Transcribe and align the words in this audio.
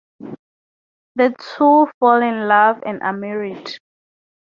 The 1.13 1.35
two 1.37 1.87
fall 1.99 2.23
in 2.23 2.47
love 2.47 2.81
and 2.83 3.03
are 3.03 3.13
married. 3.13 3.77